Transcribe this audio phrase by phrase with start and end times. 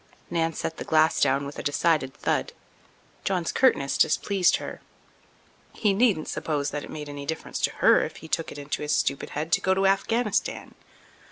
[0.31, 2.53] Nan set the glass down with a decided thud.
[3.23, 4.81] John's curtness displeased her.
[5.73, 8.81] He needn't suppose that it made any difference to her if he took it into
[8.81, 10.73] his stupid head to go to Afghanistan.